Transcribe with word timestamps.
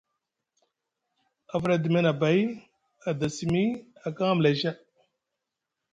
A 1.53 1.55
fuɗa 1.61 1.75
Adime 1.77 1.99
nʼabay, 2.03 2.39
a 3.07 3.09
da 3.19 3.27
simi, 3.35 3.63
a 4.05 4.07
kaŋ 4.15 4.29
amlay 4.31 4.55
ca. 4.61 4.71